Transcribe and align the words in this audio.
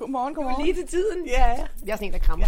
Godmorgen, 0.00 0.34
godmorgen. 0.34 0.64
Lige 0.64 0.74
til 0.74 0.86
tiden. 0.86 1.26
Ja, 1.26 1.50
ja. 1.50 1.66
Jeg 1.84 1.92
er 1.92 1.96
sådan 1.96 2.06
en, 2.06 2.12
der 2.12 2.18
krammer. 2.18 2.46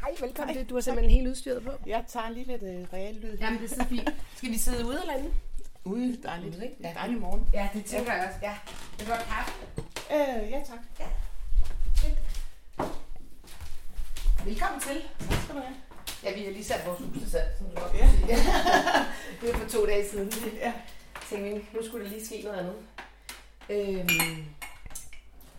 Hej, 0.00 0.10
velkommen 0.20 0.56
til. 0.56 0.68
Du 0.68 0.74
har 0.74 0.80
simpelthen 0.80 1.16
helt 1.16 1.28
udstyret 1.28 1.64
på. 1.64 1.70
Jeg 1.86 2.04
tager 2.08 2.30
lige 2.30 2.46
lidt 2.46 2.62
uh, 2.62 2.92
real 2.92 3.14
lyd. 3.14 3.38
Jamen, 3.40 3.60
det 3.60 3.72
er 3.72 3.74
så 3.74 3.84
fint. 3.88 4.14
Skal 4.36 4.50
vi 4.50 4.58
sidde 4.58 4.86
ude 4.86 5.00
eller 5.00 5.14
inde? 5.14 5.30
Ude, 5.84 6.22
dejligt. 6.22 6.56
Ude, 6.56 6.64
ikke? 6.64 6.76
Ja. 6.80 6.92
Dejlig 6.94 7.20
morgen. 7.20 7.48
Ja, 7.52 7.68
det 7.74 7.84
tænker 7.84 8.12
jeg 8.12 8.24
også. 8.26 8.38
Ja. 8.42 8.54
Det 8.98 9.08
var 9.08 9.16
kaffe. 9.16 9.52
Øh, 10.12 10.50
ja, 10.50 10.58
tak. 10.58 10.78
Ja. 11.00 11.06
Velkommen 14.44 14.80
til. 14.80 15.02
Tak 15.28 15.42
skal 15.42 15.54
du 15.54 15.60
have. 15.60 15.76
Ja, 16.24 16.34
vi 16.34 16.44
har 16.44 16.50
lige 16.50 16.64
sat 16.64 16.86
vores 16.86 17.00
hus 17.00 17.18
til 17.18 17.30
salg, 17.30 17.48
som 17.58 17.66
du 17.66 17.80
godt 17.80 17.94
Ja. 18.28 18.36
det 19.40 19.50
er 19.50 19.58
for 19.58 19.68
to 19.68 19.86
dage 19.86 20.08
siden. 20.08 20.32
Ja. 20.54 20.72
tænkte, 21.30 21.50
vi, 21.50 21.64
nu 21.74 21.86
skulle 21.86 22.04
der 22.04 22.10
lige 22.10 22.26
ske 22.26 22.42
noget 22.44 22.58
andet. 22.58 22.76
Øhm, 23.70 24.44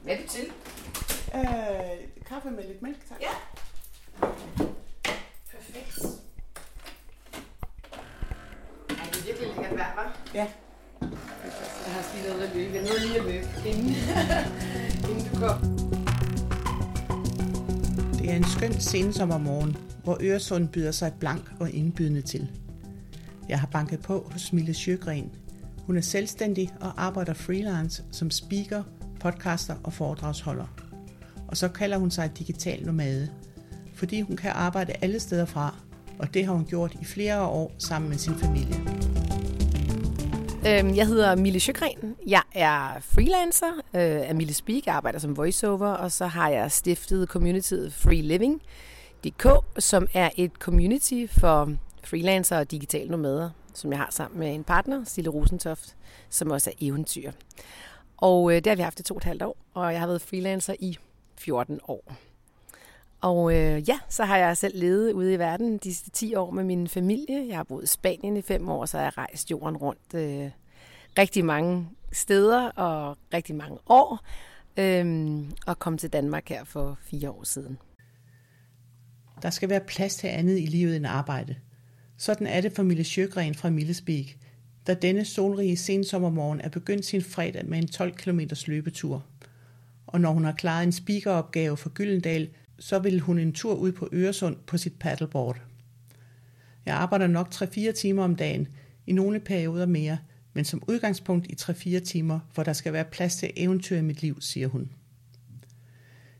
hvad 0.03 0.13
er 0.13 0.17
det 0.17 0.29
til? 0.29 0.51
Øh, 1.35 2.25
kaffe 2.25 2.51
med 2.51 2.63
lidt 2.67 2.81
mælk, 2.81 3.09
tak. 3.09 3.17
Ja. 3.21 3.33
Perfekt. 5.51 5.99
Ej, 8.89 9.05
det 9.11 9.19
er 9.19 9.25
virkelig 9.25 9.47
lækkert 9.47 9.77
vejr, 9.77 9.93
hva'? 9.95 10.31
Ja. 10.33 10.47
Jeg 11.01 11.93
har 11.93 11.99
også 11.99 12.09
lige 12.15 12.27
noget 12.29 12.43
at 12.47 12.55
løbe. 12.55 12.73
Jeg 12.75 12.83
nåede 12.83 12.99
lige 13.07 13.19
at 13.19 13.25
løbe, 13.25 13.47
inden, 13.65 13.95
inden 15.09 15.33
du 15.33 15.39
kom. 15.39 15.59
Det 18.19 18.31
er 18.31 18.35
en 18.35 18.43
skøn 18.57 18.73
sensommermorgen, 18.79 19.77
hvor 20.03 20.17
Øresund 20.21 20.67
byder 20.69 20.91
sig 20.91 21.13
blank 21.19 21.51
og 21.59 21.71
indbydende 21.71 22.21
til. 22.21 22.51
Jeg 23.49 23.59
har 23.59 23.67
banket 23.67 24.01
på 24.01 24.29
hos 24.31 24.53
Mille 24.53 24.73
Sjøgren. 24.73 25.31
Hun 25.85 25.97
er 25.97 26.01
selvstændig 26.01 26.73
og 26.81 26.93
arbejder 26.97 27.33
freelance 27.33 28.03
som 28.11 28.31
speaker, 28.31 28.83
podcaster 29.19 29.75
og 29.83 29.93
foredragsholder. 29.93 30.88
Og 31.49 31.57
så 31.57 31.67
kalder 31.67 31.97
hun 31.97 32.11
sig 32.11 32.31
digital 32.37 32.85
nomade, 32.85 33.29
fordi 33.95 34.21
hun 34.21 34.35
kan 34.35 34.51
arbejde 34.51 34.93
alle 35.01 35.19
steder 35.19 35.45
fra, 35.45 35.75
og 36.19 36.33
det 36.33 36.45
har 36.45 36.53
hun 36.53 36.65
gjort 36.65 36.93
i 37.01 37.05
flere 37.05 37.41
år 37.41 37.71
sammen 37.77 38.09
med 38.09 38.17
sin 38.17 38.35
familie. 38.35 38.75
Øhm, 40.67 40.95
jeg 40.95 41.07
hedder 41.07 41.35
Mille 41.35 41.59
Sjøgren. 41.59 42.15
Jeg 42.27 42.41
er 42.53 42.99
freelancer 43.01 43.71
øh, 43.93 44.29
af 44.29 44.35
Mille 44.35 44.53
Speak. 44.53 44.85
Jeg 44.85 44.95
arbejder 44.95 45.19
som 45.19 45.37
voiceover, 45.37 45.87
og 45.87 46.11
så 46.11 46.27
har 46.27 46.49
jeg 46.49 46.71
stiftet 46.71 47.27
communityet 47.27 47.93
Free 47.93 48.21
Living 48.21 48.61
DK, 49.23 49.47
som 49.79 50.07
er 50.13 50.29
et 50.35 50.51
community 50.51 51.25
for 51.39 51.71
freelancer 52.03 52.57
og 52.57 52.71
digitale 52.71 53.11
nomader, 53.11 53.49
som 53.73 53.91
jeg 53.91 53.99
har 53.99 54.07
sammen 54.11 54.39
med 54.39 54.55
en 54.55 54.63
partner, 54.63 55.03
Sille 55.05 55.29
Rosentoft, 55.29 55.95
som 56.29 56.51
også 56.51 56.69
er 56.69 56.73
eventyr. 56.81 57.31
Og 58.17 58.51
øh, 58.51 58.55
det 58.55 58.67
har 58.67 58.75
vi 58.75 58.81
haft 58.81 58.99
i 58.99 59.03
to 59.03 59.13
og 59.13 59.17
et 59.17 59.23
halvt 59.23 59.43
år, 59.43 59.57
og 59.73 59.91
jeg 59.91 59.99
har 59.99 60.07
været 60.07 60.21
freelancer 60.21 60.73
i 60.79 60.97
14 61.39 61.79
år. 61.87 62.13
Og 63.21 63.55
øh, 63.55 63.89
ja, 63.89 63.99
så 64.09 64.23
har 64.23 64.37
jeg 64.37 64.57
selv 64.57 64.79
levet 64.79 65.11
ude 65.11 65.33
i 65.33 65.39
verden 65.39 65.77
de 65.77 65.93
sidste 65.93 66.09
10 66.09 66.35
år 66.35 66.51
med 66.51 66.63
min 66.63 66.87
familie. 66.87 67.47
Jeg 67.47 67.55
har 67.55 67.63
boet 67.63 67.83
i 67.83 67.87
Spanien 67.87 68.37
i 68.37 68.41
fem 68.41 68.69
år, 68.69 68.85
så 68.85 68.97
har 68.97 69.03
jeg 69.03 69.17
rejst 69.17 69.51
jorden 69.51 69.77
rundt 69.77 70.13
øh, 70.13 70.51
rigtig 71.17 71.45
mange 71.45 71.89
steder 72.11 72.67
og 72.67 73.17
rigtig 73.33 73.55
mange 73.55 73.77
år. 73.89 74.19
Øh, 74.77 75.37
og 75.67 75.79
kom 75.79 75.97
til 75.97 76.13
Danmark 76.13 76.49
her 76.49 76.63
for 76.63 76.97
fire 77.01 77.29
år 77.29 77.43
siden. 77.43 77.77
Der 79.41 79.49
skal 79.49 79.69
være 79.69 79.79
plads 79.79 80.15
til 80.15 80.27
andet 80.27 80.59
i 80.59 80.65
livet 80.65 80.95
end 80.95 81.07
arbejde. 81.07 81.55
Sådan 82.17 82.47
er 82.47 82.61
det 82.61 82.71
for 82.71 82.83
Mille 82.83 83.03
Sjøgren 83.03 83.55
fra 83.55 83.69
Millesbæk, 83.69 84.37
der 84.87 84.93
denne 84.93 85.25
solrige 85.25 85.77
sensommermorgen 85.77 86.61
er 86.61 86.69
begyndt 86.69 87.05
sin 87.05 87.21
fredag 87.21 87.65
med 87.65 87.77
en 87.77 87.87
12 87.87 88.15
km 88.15 88.39
løbetur. 88.67 89.25
Og 90.09 90.21
når 90.21 90.31
hun 90.31 90.45
har 90.45 90.51
klaret 90.51 90.83
en 90.83 90.91
speakeropgave 90.91 91.77
for 91.77 91.89
Gyldendal, 91.89 92.49
så 92.79 92.99
vil 92.99 93.19
hun 93.19 93.39
en 93.39 93.53
tur 93.53 93.73
ud 93.73 93.91
på 93.91 94.09
Øresund 94.13 94.55
på 94.67 94.77
sit 94.77 94.93
paddleboard. 94.99 95.61
Jeg 96.85 96.95
arbejder 96.95 97.27
nok 97.27 97.53
3-4 97.53 97.91
timer 97.91 98.23
om 98.23 98.35
dagen, 98.35 98.67
i 99.07 99.11
nogle 99.11 99.39
perioder 99.39 99.85
mere, 99.85 100.17
men 100.53 100.65
som 100.65 100.83
udgangspunkt 100.87 101.47
i 101.47 101.55
3-4 101.61 101.99
timer, 101.99 102.39
hvor 102.53 102.63
der 102.63 102.73
skal 102.73 102.93
være 102.93 103.05
plads 103.05 103.35
til 103.35 103.51
eventyr 103.55 103.97
i 103.97 104.01
mit 104.01 104.21
liv, 104.21 104.41
siger 104.41 104.67
hun. 104.67 104.89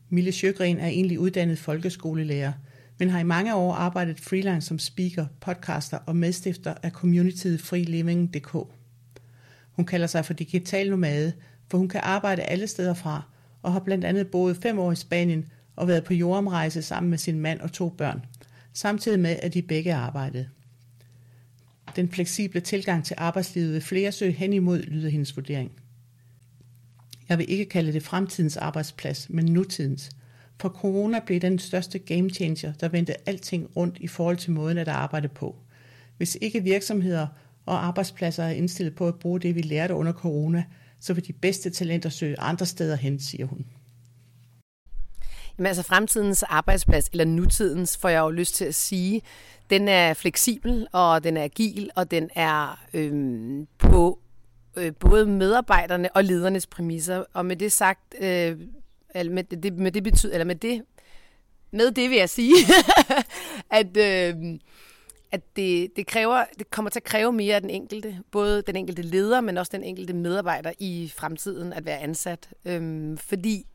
Mille 0.10 0.32
Sjøgren 0.32 0.80
er 0.80 0.88
egentlig 0.88 1.20
uddannet 1.20 1.60
folkeskolelærer, 1.60 2.54
men 3.00 3.10
har 3.10 3.20
i 3.20 3.24
mange 3.24 3.56
år 3.56 3.74
arbejdet 3.74 4.20
freelance 4.20 4.68
som 4.68 4.80
speaker, 4.80 5.26
podcaster 5.42 5.98
og 5.98 6.16
medstifter 6.16 6.74
af 6.84 6.92
communityet 6.92 7.62
FreeLiving.dk. 7.62 8.54
Hun 9.72 9.86
kalder 9.86 10.08
sig 10.08 10.26
for 10.26 10.34
digital 10.34 10.90
nomade, 10.90 11.34
for 11.72 11.78
hun 11.78 11.90
kan 11.90 12.02
arbejde 12.04 12.42
alle 12.42 12.68
steder 12.68 12.94
fra, 12.94 13.24
og 13.62 13.74
har 13.74 13.80
blandt 13.80 14.06
andet 14.06 14.28
boet 14.28 14.58
fem 14.58 14.80
år 14.80 14.92
i 14.92 14.96
Spanien 14.96 15.46
og 15.76 15.88
været 15.88 16.04
på 16.04 16.14
jordomrejse 16.14 16.82
sammen 16.82 17.10
med 17.10 17.18
sin 17.18 17.40
mand 17.40 17.60
og 17.60 17.72
to 17.72 17.90
børn, 17.90 18.26
samtidig 18.74 19.20
med, 19.20 19.36
at 19.42 19.54
de 19.54 19.62
begge 19.62 19.94
arbejdede. 19.94 20.50
Den 21.96 22.10
fleksible 22.10 22.62
tilgang 22.62 23.06
til 23.06 23.16
arbejdslivet 23.20 23.74
vil 23.74 23.82
flere 23.82 24.12
søge 24.12 24.32
hen 24.32 24.54
imod, 24.54 24.80
lyder 24.80 25.10
hendes 25.10 25.36
vurdering. 25.36 25.72
Jeg 27.30 27.38
vil 27.38 27.52
ikke 27.52 27.66
kalde 27.66 27.94
det 27.94 28.04
fremtidens 28.04 28.58
arbejdsplads, 28.58 29.30
men 29.30 29.46
nutidens. 29.46 30.10
For 30.60 30.70
corona 30.70 31.20
blev 31.26 31.40
den 31.40 31.60
største 31.60 32.00
game 32.00 32.30
changer, 32.30 32.74
der 32.74 32.90
vendte 32.90 33.30
alting 33.30 33.70
rundt 33.76 33.98
i 34.00 34.08
forhold 34.08 34.38
til 34.38 34.52
måden 34.52 34.78
at 34.78 34.88
arbejde 34.88 35.28
på. 35.28 35.56
Hvis 36.18 36.38
ikke 36.42 36.64
virksomheder 36.64 37.28
og 37.66 37.86
arbejdspladser 37.86 38.44
er 38.44 38.52
indstillet 38.52 38.96
på 38.96 39.08
at 39.08 39.16
bruge 39.16 39.40
det, 39.40 39.56
vi 39.56 39.62
lærte 39.62 39.94
under 39.94 40.14
corona, 40.14 40.64
så 41.02 41.14
vil 41.14 41.28
de 41.28 41.34
bedste 41.34 41.70
talenter 41.70 42.10
søge 42.10 42.40
andre 42.40 42.66
steder 42.66 42.96
hen, 42.96 43.20
siger 43.20 43.46
hun. 43.46 43.66
Jamen 45.58 45.68
altså 45.68 45.84
fremtidens 45.84 46.44
arbejdsplads, 46.44 47.08
eller 47.12 47.26
nutidens, 47.26 47.98
får 47.98 48.10
jeg 48.10 48.20
jo 48.20 48.30
lyst 48.30 48.56
til 48.56 48.66
at 48.66 48.76
sige, 48.76 49.22
den 49.70 49.88
er 49.88 50.14
fleksibel, 50.14 50.88
og 50.92 51.24
den 51.24 51.38
er 51.38 51.44
agil, 51.44 51.90
og 51.96 52.12
den 52.12 52.30
er 52.36 52.86
øhm, 52.94 53.68
på 53.78 54.20
øh, 54.78 54.94
både 55.00 55.26
medarbejderne 55.26 56.16
og 56.16 56.24
ledernes 56.24 56.68
præmisser. 56.68 57.24
Og 57.34 57.46
med 57.46 57.56
det 57.56 57.72
sagt, 57.72 58.16
øh, 58.22 58.58
eller 59.16 59.34
med 59.34 59.44
det, 59.44 59.74
med 59.74 59.92
det 59.92 60.04
betyder, 60.04 60.34
eller 60.34 60.46
med 60.46 60.56
det, 60.56 60.82
med 61.72 61.92
det 61.92 62.10
vil 62.10 62.18
jeg 62.18 62.30
sige, 62.30 62.56
at, 63.80 63.98
øh, 63.98 64.36
at 65.32 65.56
det, 65.56 65.96
det, 65.96 66.08
kræver, 66.08 66.46
det 66.60 66.72
kommer 66.72 66.90
til 66.90 67.00
at 67.00 67.04
kræve 67.04 67.34
mere 67.34 67.56
af 67.56 67.62
den 67.62 67.70
enkelte, 67.70 68.20
både 68.32 68.62
den 68.62 68.76
enkelte 68.76 69.02
leder, 69.02 69.42
men 69.42 69.58
også 69.58 69.72
den 69.76 69.84
enkelte 69.84 70.14
medarbejder 70.14 70.72
i 70.80 71.12
fremtiden 71.16 71.74
at 71.74 71.86
være 71.86 72.00
ansat. 72.00 72.50
Øhm, 72.66 73.18
fordi 73.18 73.66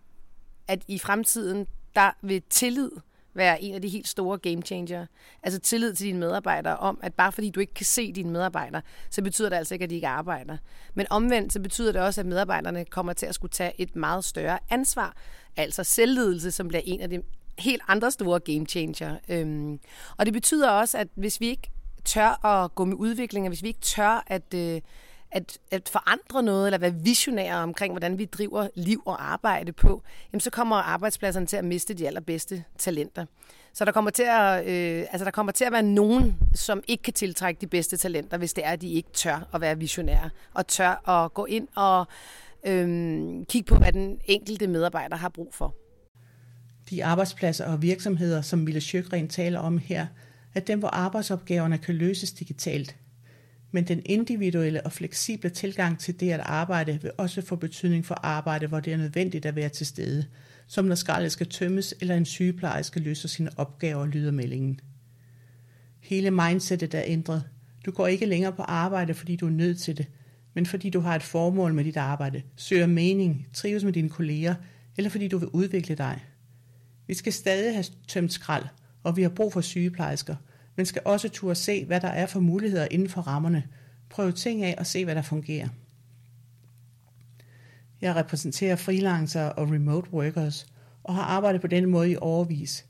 at 0.69 0.83
i 0.89 0.99
fremtiden, 0.99 1.67
der 1.95 2.11
vil 2.23 2.43
tillid 2.51 2.91
være 3.35 3.63
en 3.63 3.75
af 3.75 3.83
de 3.83 3.89
helt 3.89 4.09
store 4.09 4.39
game 4.39 4.63
changer. 4.63 5.07
Altså 5.43 5.61
tillid 5.61 5.95
til 5.95 6.07
dine 6.07 6.19
medarbejdere 6.19 6.77
om, 6.77 7.01
at 7.03 7.15
bare 7.15 7.33
fordi 7.33 7.51
du 7.51 7.61
ikke 7.61 7.75
kan 7.75 7.87
se 7.87 8.13
dine 8.13 8.31
medarbejdere, 8.31 8.83
så 9.11 9.23
betyder 9.23 9.49
det 9.49 9.57
altså 9.57 9.75
ikke, 9.75 9.83
at 9.83 9.91
de 9.91 9.95
ikke 9.95 10.09
arbejder. 10.09 10.57
Men 10.95 11.07
omvendt, 11.11 11.53
så 11.53 11.61
betyder 11.61 11.93
det 11.93 12.01
også, 12.01 12.21
at 12.21 12.27
medarbejderne 12.27 12.85
kommer 12.85 13.13
til 13.13 13.27
at 13.27 13.35
skulle 13.35 13.53
tage 13.53 13.73
et 13.79 13.97
meget 13.97 14.25
større 14.25 14.59
ansvar. 14.71 15.17
Altså 15.57 15.85
selvledelse, 15.85 16.51
som 16.51 16.69
bliver 16.69 16.83
en 16.85 17.01
af 17.01 17.11
de 17.11 17.23
helt 17.59 17.83
andre 17.89 18.11
store 18.11 18.41
game 18.41 18.67
changer. 18.67 19.17
Øhm, 19.29 19.81
og 20.17 20.27
det 20.27 20.33
betyder 20.33 20.71
også, 20.71 20.99
at 20.99 21.09
hvis 21.15 21.41
vi 21.41 21.47
ikke 21.47 21.71
tør 22.05 22.47
at 22.47 22.75
gå 22.75 22.85
med 22.85 22.97
udviklinger, 22.97 23.51
hvis 23.51 23.63
vi 23.63 23.69
ikke 23.69 23.81
tør 23.81 24.25
at... 24.27 24.55
Øh, 24.55 24.81
at, 25.35 25.59
at 25.71 25.89
forandre 25.89 26.43
noget, 26.43 26.67
eller 26.67 26.79
være 26.79 26.95
visionære 26.95 27.57
omkring, 27.57 27.93
hvordan 27.93 28.19
vi 28.19 28.25
driver 28.25 28.69
liv 28.75 29.03
og 29.07 29.33
arbejde 29.33 29.73
på, 29.73 30.03
jamen 30.33 30.41
så 30.41 30.51
kommer 30.51 30.77
arbejdspladserne 30.77 31.47
til 31.47 31.57
at 31.57 31.65
miste 31.65 31.95
de 31.95 32.07
allerbedste 32.07 32.65
talenter. 32.79 33.27
Så 33.73 33.85
der 33.85 33.93
kommer 33.93 34.11
til 34.11 34.23
at, 34.23 34.67
øh, 34.67 35.07
altså 35.11 35.25
der 35.25 35.31
kommer 35.31 35.53
til 35.53 35.65
at 35.65 35.73
være 35.73 35.83
nogen, 35.83 36.39
som 36.55 36.83
ikke 36.89 37.03
kan 37.03 37.13
tiltrække 37.13 37.61
de 37.61 37.67
bedste 37.67 37.97
talenter, 37.97 38.39
hvis 38.39 38.53
det 38.53 38.67
er, 38.67 38.71
at 38.71 38.81
de 38.81 38.93
ikke 38.93 39.11
tør 39.13 39.49
at 39.55 39.61
være 39.61 39.79
visionære, 39.79 40.31
og 40.55 40.67
tør 40.67 41.09
at 41.09 41.35
gå 41.35 41.45
ind 41.45 41.69
og 41.75 42.07
øh, 42.67 42.87
kigge 43.49 43.67
på, 43.67 43.77
hvad 43.77 43.93
den 43.93 44.21
enkelte 44.25 44.67
medarbejder 44.67 45.17
har 45.17 45.29
brug 45.29 45.55
for. 45.55 45.75
De 46.91 47.05
arbejdspladser 47.05 47.65
og 47.65 47.83
virksomheder, 47.83 48.43
som 48.43 48.59
Mille 48.59 48.81
Sjøgren 48.81 49.29
taler 49.29 49.59
om 49.59 49.79
her, 49.79 50.07
er 50.55 50.61
dem, 50.61 50.79
hvor 50.79 50.89
arbejdsopgaverne 50.89 51.79
kan 51.79 51.95
løses 51.95 52.33
digitalt, 52.33 52.97
men 53.71 53.85
den 53.85 54.03
individuelle 54.05 54.87
og 54.87 54.93
fleksible 54.93 55.51
tilgang 55.51 55.99
til 55.99 56.21
det 56.21 56.31
at 56.31 56.41
arbejde 56.41 56.99
vil 57.03 57.11
også 57.19 57.43
få 57.43 57.57
betydning 57.57 58.07
for 58.07 58.15
arbejde, 58.15 58.67
hvor 58.67 58.81
det 58.81 58.93
er 58.93 58.97
nødvendigt 58.97 59.47
at 59.47 59.57
være 59.57 59.69
til 59.69 59.87
stede, 59.87 60.27
som 60.67 60.85
når 60.85 60.95
skraldet 60.95 61.33
skal 61.33 61.49
tømmes 61.49 61.95
eller 62.01 62.17
en 62.17 62.25
sygeplejerske 62.25 63.01
løser 63.01 63.29
sine 63.29 63.51
opgaver, 63.57 64.07
lyder 64.07 64.31
meldingen. 64.31 64.81
Hele 66.01 66.31
mindsetet 66.31 66.95
er 66.95 67.03
ændret. 67.07 67.45
Du 67.87 67.91
går 67.91 68.07
ikke 68.07 68.27
længere 68.27 68.53
på 68.53 68.63
arbejde, 68.63 69.15
fordi 69.15 69.37
du 69.37 69.47
er 69.47 69.51
nødt 69.51 69.79
til 69.79 69.99
det, 69.99 70.07
men 70.55 70.67
fordi 70.67 70.91
du 70.91 71.01
har 71.01 71.17
et 71.17 71.23
formål 71.23 71.75
med 71.75 71.85
dit 71.85 71.97
arbejde, 71.97 72.43
søger 72.57 72.87
mening, 72.87 73.47
trives 73.53 73.85
med 73.85 73.93
dine 73.93 74.09
kolleger, 74.09 74.55
eller 74.97 75.11
fordi 75.11 75.29
du 75.29 75.39
vil 75.39 75.49
udvikle 75.49 75.95
dig. 75.95 76.21
Vi 77.07 77.15
skal 77.15 77.33
stadig 77.33 77.75
have 77.75 77.85
tømt 78.09 78.33
skrald, 78.33 78.65
og 79.03 79.17
vi 79.17 79.23
har 79.23 79.29
brug 79.29 79.53
for 79.53 79.61
sygeplejersker– 79.61 80.37
men 80.77 80.87
skal 80.87 81.03
også 81.05 81.29
turde 81.29 81.55
se, 81.55 81.85
hvad 81.85 82.01
der 82.01 82.09
er 82.09 82.27
for 82.27 82.41
muligheder 82.41 82.89
inden 82.91 83.09
for 83.09 83.21
rammerne. 83.21 83.65
Prøve 84.11 84.33
ting 84.33 84.65
af 84.65 84.75
og 84.79 84.87
se, 84.87 85.05
hvad 85.05 85.15
der 85.15 85.23
fungerer. 85.23 85.69
Jeg 88.01 88.17
repræsenterer 88.17 88.77
freelancere 88.77 89.53
og 89.53 89.71
remote 89.71 90.13
workers, 90.13 90.67
og 91.03 91.15
har 91.15 91.23
arbejdet 91.23 91.61
på 91.61 91.67
denne 91.67 91.89
måde 91.89 92.11
i 92.11 92.17
overvis. 92.17 92.87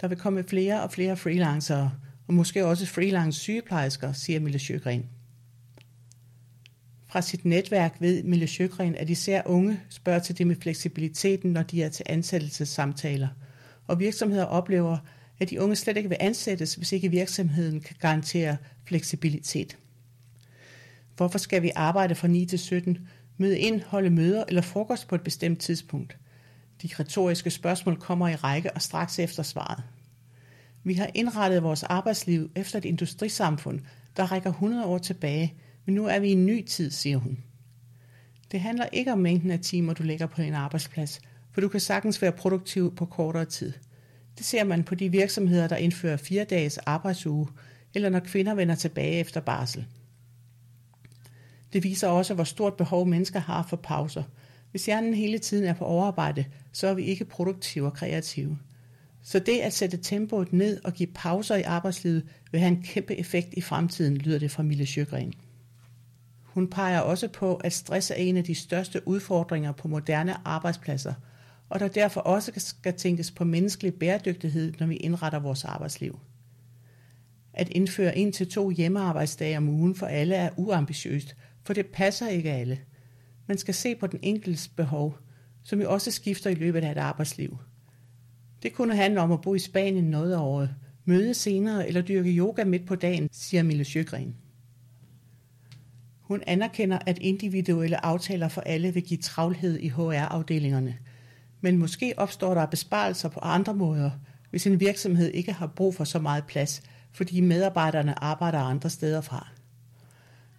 Der 0.00 0.08
vil 0.08 0.18
komme 0.18 0.44
flere 0.44 0.82
og 0.82 0.92
flere 0.92 1.16
freelancere, 1.16 1.92
og 2.28 2.34
måske 2.34 2.66
også 2.66 2.86
freelance 2.86 3.40
sygeplejersker, 3.40 4.12
siger 4.12 4.40
Mille 4.40 4.58
Sjøgren. 4.58 5.06
Fra 7.08 7.22
sit 7.22 7.44
netværk 7.44 7.96
ved 8.00 8.22
Mille 8.22 8.46
Sjøgren, 8.46 8.94
at 8.94 9.10
især 9.10 9.42
unge 9.44 9.80
spørger 9.88 10.18
til 10.18 10.38
det 10.38 10.46
med 10.46 10.56
fleksibiliteten, 10.56 11.52
når 11.52 11.62
de 11.62 11.82
er 11.82 11.88
til 11.88 12.04
ansættelsessamtaler. 12.08 13.28
Og 13.86 14.00
virksomheder 14.00 14.44
oplever, 14.44 14.98
at 15.40 15.50
de 15.50 15.60
unge 15.60 15.76
slet 15.76 15.96
ikke 15.96 16.08
vil 16.08 16.18
ansættes, 16.20 16.74
hvis 16.74 16.92
ikke 16.92 17.08
virksomheden 17.08 17.80
kan 17.80 17.96
garantere 18.00 18.56
fleksibilitet. 18.84 19.78
Hvorfor 21.16 21.38
skal 21.38 21.62
vi 21.62 21.70
arbejde 21.74 22.14
fra 22.14 22.28
9 22.28 22.46
til 22.46 22.58
17, 22.58 23.08
møde 23.36 23.58
ind, 23.58 23.82
holde 23.82 24.10
møder 24.10 24.44
eller 24.48 24.62
frokost 24.62 25.08
på 25.08 25.14
et 25.14 25.22
bestemt 25.22 25.60
tidspunkt? 25.60 26.16
De 26.82 26.88
retoriske 27.00 27.50
spørgsmål 27.50 27.96
kommer 27.96 28.28
i 28.28 28.34
række 28.34 28.72
og 28.72 28.82
straks 28.82 29.18
efter 29.18 29.42
svaret. 29.42 29.82
Vi 30.84 30.94
har 30.94 31.10
indrettet 31.14 31.62
vores 31.62 31.82
arbejdsliv 31.82 32.50
efter 32.56 32.78
et 32.78 32.84
industrisamfund, 32.84 33.80
der 34.16 34.32
rækker 34.32 34.50
100 34.50 34.84
år 34.86 34.98
tilbage, 34.98 35.54
men 35.84 35.94
nu 35.94 36.06
er 36.06 36.18
vi 36.18 36.28
i 36.28 36.32
en 36.32 36.46
ny 36.46 36.64
tid, 36.64 36.90
siger 36.90 37.16
hun. 37.16 37.38
Det 38.52 38.60
handler 38.60 38.86
ikke 38.92 39.12
om 39.12 39.18
mængden 39.18 39.50
af 39.50 39.60
timer, 39.60 39.94
du 39.94 40.02
lægger 40.02 40.26
på 40.26 40.42
din 40.42 40.54
arbejdsplads, 40.54 41.20
for 41.56 41.60
du 41.60 41.68
kan 41.68 41.80
sagtens 41.80 42.22
være 42.22 42.32
produktiv 42.32 42.96
på 42.96 43.04
kortere 43.06 43.44
tid. 43.44 43.72
Det 44.38 44.46
ser 44.46 44.64
man 44.64 44.84
på 44.84 44.94
de 44.94 45.08
virksomheder, 45.08 45.68
der 45.68 45.76
indfører 45.76 46.16
fire 46.16 46.44
dages 46.44 46.78
arbejdsuge, 46.78 47.48
eller 47.94 48.08
når 48.08 48.20
kvinder 48.20 48.54
vender 48.54 48.74
tilbage 48.74 49.20
efter 49.20 49.40
barsel. 49.40 49.86
Det 51.72 51.84
viser 51.84 52.08
også, 52.08 52.34
hvor 52.34 52.44
stort 52.44 52.74
behov 52.74 53.06
mennesker 53.06 53.40
har 53.40 53.66
for 53.68 53.76
pauser. 53.76 54.22
Hvis 54.70 54.86
hjernen 54.86 55.14
hele 55.14 55.38
tiden 55.38 55.64
er 55.64 55.74
på 55.74 55.84
overarbejde, 55.84 56.44
så 56.72 56.86
er 56.86 56.94
vi 56.94 57.02
ikke 57.02 57.24
produktive 57.24 57.86
og 57.86 57.94
kreative. 57.94 58.58
Så 59.22 59.38
det 59.38 59.58
at 59.58 59.72
sætte 59.72 59.96
tempoet 59.96 60.52
ned 60.52 60.80
og 60.84 60.92
give 60.92 61.08
pauser 61.14 61.56
i 61.56 61.62
arbejdslivet 61.62 62.26
vil 62.52 62.60
have 62.60 62.72
en 62.72 62.82
kæmpe 62.82 63.16
effekt 63.16 63.54
i 63.54 63.60
fremtiden, 63.60 64.16
lyder 64.16 64.38
det 64.38 64.50
fra 64.50 64.62
Mille 64.62 64.86
Sjøgren. 64.86 65.32
Hun 66.42 66.70
peger 66.70 67.00
også 67.00 67.28
på, 67.28 67.54
at 67.54 67.72
stress 67.72 68.10
er 68.10 68.14
en 68.14 68.36
af 68.36 68.44
de 68.44 68.54
største 68.54 69.08
udfordringer 69.08 69.72
på 69.72 69.88
moderne 69.88 70.36
arbejdspladser, 70.44 71.14
og 71.68 71.80
der 71.80 71.88
derfor 71.88 72.20
også 72.20 72.52
skal 72.56 72.94
tænkes 72.94 73.30
på 73.30 73.44
menneskelig 73.44 73.94
bæredygtighed, 73.94 74.72
når 74.80 74.86
vi 74.86 74.96
indretter 74.96 75.38
vores 75.38 75.64
arbejdsliv. 75.64 76.18
At 77.52 77.68
indføre 77.68 78.18
en 78.18 78.32
til 78.32 78.48
to 78.48 78.70
hjemmearbejdsdage 78.70 79.56
om 79.56 79.68
ugen 79.68 79.94
for 79.94 80.06
alle 80.06 80.34
er 80.34 80.50
uambitiøst, 80.56 81.36
for 81.64 81.72
det 81.72 81.86
passer 81.86 82.28
ikke 82.28 82.52
alle. 82.52 82.78
Man 83.46 83.58
skal 83.58 83.74
se 83.74 83.94
på 83.94 84.06
den 84.06 84.18
enkeltes 84.22 84.68
behov, 84.68 85.18
som 85.62 85.80
jo 85.80 85.92
også 85.92 86.10
skifter 86.10 86.50
i 86.50 86.54
løbet 86.54 86.84
af 86.84 86.90
et 86.90 86.98
arbejdsliv. 86.98 87.58
Det 88.62 88.72
kunne 88.72 88.96
handle 88.96 89.20
om 89.20 89.32
at 89.32 89.40
bo 89.40 89.54
i 89.54 89.58
Spanien 89.58 90.04
noget 90.04 90.32
af 90.32 90.38
året, 90.38 90.74
møde 91.04 91.34
senere 91.34 91.88
eller 91.88 92.02
dyrke 92.02 92.30
yoga 92.30 92.64
midt 92.64 92.86
på 92.86 92.94
dagen, 92.94 93.28
siger 93.32 93.62
Mille 93.62 93.84
Sjøgren. 93.84 94.36
Hun 96.20 96.42
anerkender, 96.46 96.98
at 97.06 97.18
individuelle 97.18 98.04
aftaler 98.04 98.48
for 98.48 98.60
alle 98.60 98.94
vil 98.94 99.02
give 99.02 99.20
travlhed 99.20 99.78
i 99.78 99.88
HR-afdelingerne. 99.88 100.98
Men 101.66 101.78
måske 101.78 102.14
opstår 102.16 102.54
der 102.54 102.66
besparelser 102.66 103.28
på 103.28 103.40
andre 103.40 103.74
måder, 103.74 104.10
hvis 104.50 104.66
en 104.66 104.80
virksomhed 104.80 105.30
ikke 105.30 105.52
har 105.52 105.66
brug 105.66 105.94
for 105.94 106.04
så 106.04 106.18
meget 106.18 106.44
plads, 106.46 106.82
fordi 107.12 107.40
medarbejderne 107.40 108.22
arbejder 108.24 108.58
andre 108.58 108.90
steder 108.90 109.20
fra. 109.20 109.48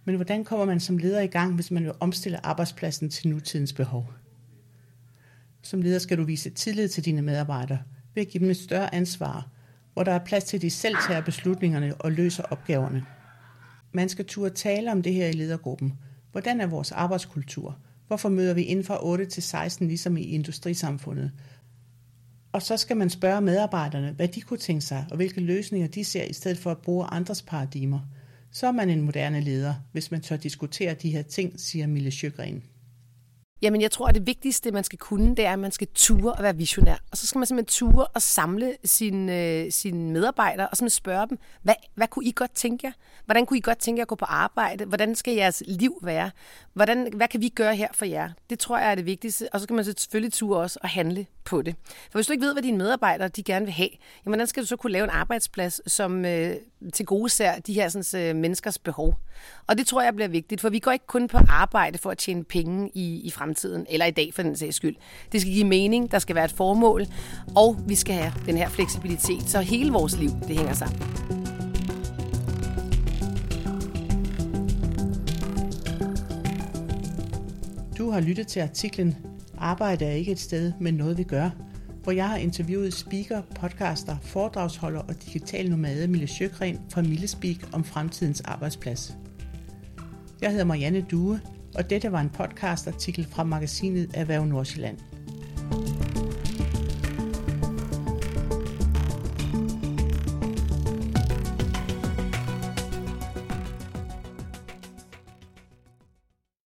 Men 0.04 0.14
hvordan 0.14 0.44
kommer 0.44 0.64
man 0.64 0.80
som 0.80 0.98
leder 0.98 1.20
i 1.20 1.26
gang, 1.26 1.54
hvis 1.54 1.70
man 1.70 1.84
vil 1.84 1.92
omstille 2.00 2.46
arbejdspladsen 2.46 3.10
til 3.10 3.28
nutidens 3.28 3.72
behov? 3.72 4.12
Som 5.62 5.82
leder 5.82 5.98
skal 5.98 6.18
du 6.18 6.24
vise 6.24 6.50
tillid 6.50 6.88
til 6.88 7.04
dine 7.04 7.22
medarbejdere 7.22 7.78
ved 8.14 8.22
at 8.22 8.28
give 8.28 8.42
dem 8.42 8.50
et 8.50 8.56
større 8.56 8.94
ansvar, 8.94 9.48
hvor 9.92 10.02
der 10.02 10.12
er 10.12 10.24
plads 10.24 10.44
til, 10.44 10.56
at 10.56 10.62
de 10.62 10.70
selv 10.70 10.96
tager 11.06 11.20
beslutningerne 11.20 11.94
og 11.94 12.12
løser 12.12 12.42
opgaverne. 12.42 13.04
Man 13.92 14.08
skal 14.08 14.24
turde 14.24 14.54
tale 14.54 14.92
om 14.92 15.02
det 15.02 15.14
her 15.14 15.26
i 15.26 15.32
ledergruppen. 15.32 15.98
Hvordan 16.32 16.60
er 16.60 16.66
vores 16.66 16.92
arbejdskultur? 16.92 17.78
Hvorfor 18.08 18.28
møder 18.28 18.54
vi 18.54 18.62
inden 18.62 18.84
fra 18.84 19.06
8 19.06 19.26
til 19.26 19.42
16, 19.42 19.88
ligesom 19.88 20.16
i 20.16 20.22
industrisamfundet? 20.22 21.32
Og 22.52 22.62
så 22.62 22.76
skal 22.76 22.96
man 22.96 23.10
spørge 23.10 23.40
medarbejderne, 23.40 24.12
hvad 24.12 24.28
de 24.28 24.40
kunne 24.40 24.58
tænke 24.58 24.80
sig, 24.80 25.06
og 25.10 25.16
hvilke 25.16 25.40
løsninger 25.40 25.88
de 25.88 26.04
ser, 26.04 26.24
i 26.24 26.32
stedet 26.32 26.58
for 26.58 26.70
at 26.70 26.78
bruge 26.78 27.06
andres 27.06 27.42
paradigmer. 27.42 28.00
Så 28.52 28.66
er 28.66 28.72
man 28.72 28.90
en 28.90 29.02
moderne 29.02 29.40
leder, 29.40 29.74
hvis 29.92 30.10
man 30.10 30.20
tør 30.20 30.36
diskutere 30.36 30.94
de 30.94 31.10
her 31.10 31.22
ting, 31.22 31.60
siger 31.60 31.86
Mille 31.86 32.10
Sjøgren. 32.10 32.62
Jamen, 33.62 33.80
jeg 33.80 33.90
tror, 33.90 34.08
at 34.08 34.14
det 34.14 34.26
vigtigste, 34.26 34.70
man 34.70 34.84
skal 34.84 34.98
kunne, 34.98 35.36
det 35.36 35.44
er, 35.44 35.52
at 35.52 35.58
man 35.58 35.72
skal 35.72 35.88
ture 35.94 36.32
og 36.32 36.42
være 36.42 36.56
visionær. 36.56 36.96
Og 37.10 37.16
så 37.16 37.26
skal 37.26 37.38
man 37.38 37.46
simpelthen 37.46 37.88
ture 37.90 38.06
og 38.06 38.22
samle 38.22 38.76
sine, 38.84 39.40
øh, 39.40 39.72
sine 39.72 40.12
medarbejdere 40.12 40.68
og 40.68 40.76
simpelthen 40.76 40.96
spørge 40.96 41.26
dem, 41.28 41.38
hvad, 41.62 41.74
hvad 41.94 42.08
kunne 42.08 42.24
I 42.24 42.32
godt 42.36 42.54
tænke 42.54 42.86
jer? 42.86 42.92
Hvordan 43.24 43.46
kunne 43.46 43.58
I 43.58 43.60
godt 43.60 43.78
tænke 43.78 43.98
jer 43.98 44.04
at 44.04 44.08
gå 44.08 44.14
på 44.14 44.24
arbejde? 44.24 44.84
Hvordan 44.84 45.14
skal 45.14 45.34
jeres 45.34 45.62
liv 45.66 45.98
være? 46.02 46.30
Hvordan, 46.72 47.12
hvad 47.16 47.28
kan 47.28 47.40
vi 47.40 47.48
gøre 47.48 47.76
her 47.76 47.88
for 47.92 48.04
jer? 48.04 48.30
Det 48.50 48.58
tror 48.58 48.78
jeg 48.78 48.90
er 48.90 48.94
det 48.94 49.06
vigtigste. 49.06 49.48
Og 49.52 49.60
så 49.60 49.64
skal 49.64 49.74
man 49.74 49.84
selvfølgelig 49.84 50.32
ture 50.32 50.60
også 50.60 50.78
og 50.82 50.88
handle 50.88 51.26
på 51.44 51.62
det. 51.62 51.74
For 52.10 52.18
hvis 52.18 52.26
du 52.26 52.32
ikke 52.32 52.46
ved, 52.46 52.52
hvad 52.52 52.62
dine 52.62 52.78
medarbejdere 52.78 53.28
de 53.28 53.42
gerne 53.42 53.64
vil 53.64 53.74
have, 53.74 53.88
jamen, 54.24 54.34
hvordan 54.34 54.46
skal 54.46 54.62
du 54.62 54.66
så 54.66 54.76
kunne 54.76 54.92
lave 54.92 55.04
en 55.04 55.10
arbejdsplads, 55.10 55.92
som 55.92 56.24
øh, 56.24 56.56
til 56.94 57.06
gode 57.06 57.28
ser 57.28 57.58
de 57.58 57.72
her 57.72 57.88
sådan, 57.88 58.28
øh, 58.28 58.36
menneskers 58.36 58.78
behov? 58.78 59.18
Og 59.66 59.78
det 59.78 59.86
tror 59.86 60.02
jeg 60.02 60.14
bliver 60.14 60.28
vigtigt, 60.28 60.60
for 60.60 60.68
vi 60.68 60.78
går 60.78 60.90
ikke 60.90 61.06
kun 61.06 61.28
på 61.28 61.38
arbejde 61.48 61.98
for 61.98 62.10
at 62.10 62.18
tjene 62.18 62.44
penge 62.44 62.90
i, 62.94 63.20
i 63.20 63.30
fremtiden, 63.48 63.86
eller 63.90 64.06
i 64.06 64.10
dag 64.10 64.34
for 64.34 64.42
den 64.42 64.56
sags 64.56 64.76
skyld. 64.76 64.96
Det 65.32 65.40
skal 65.40 65.52
give 65.52 65.64
mening, 65.64 66.10
der 66.10 66.18
skal 66.18 66.36
være 66.36 66.44
et 66.44 66.52
formål, 66.52 67.06
og 67.56 67.76
vi 67.86 67.94
skal 67.94 68.14
have 68.14 68.32
den 68.46 68.56
her 68.56 68.68
fleksibilitet, 68.68 69.42
så 69.46 69.60
hele 69.60 69.92
vores 69.92 70.18
liv 70.18 70.30
det 70.48 70.56
hænger 70.56 70.74
sammen. 70.74 71.00
Du 77.98 78.10
har 78.10 78.20
lyttet 78.20 78.46
til 78.46 78.60
artiklen 78.60 79.16
Arbejde 79.60 80.04
er 80.04 80.12
ikke 80.12 80.32
et 80.32 80.38
sted, 80.38 80.72
men 80.80 80.94
noget 80.94 81.18
vi 81.18 81.22
gør, 81.22 81.50
hvor 82.02 82.12
jeg 82.12 82.28
har 82.28 82.36
interviewet 82.36 82.94
speaker, 82.94 83.42
podcaster, 83.60 84.16
foredragsholder 84.22 85.00
og 85.00 85.14
digital 85.24 85.70
nomade 85.70 86.08
Mille 86.08 86.26
Sjøgren 86.26 86.78
fra 86.90 87.02
Millespeak 87.02 87.56
om 87.72 87.84
fremtidens 87.84 88.40
arbejdsplads. 88.40 89.16
Jeg 90.40 90.50
hedder 90.50 90.64
Marianne 90.64 91.06
Due, 91.10 91.40
og 91.78 91.90
dette 91.90 92.12
var 92.12 92.20
en 92.20 92.30
podcastartikel 92.30 93.26
fra 93.30 93.44
magasinet 93.44 94.10
Erhverv 94.14 94.44
Nordsjælland. 94.44 94.98